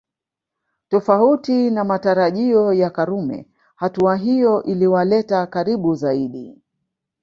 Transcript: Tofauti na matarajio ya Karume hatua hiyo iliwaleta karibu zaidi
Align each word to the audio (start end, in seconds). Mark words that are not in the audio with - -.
Tofauti 0.89 1.69
na 1.71 1.83
matarajio 1.83 2.73
ya 2.73 2.89
Karume 2.89 3.47
hatua 3.75 4.15
hiyo 4.15 4.63
iliwaleta 4.63 5.47
karibu 5.47 5.95
zaidi 5.95 6.61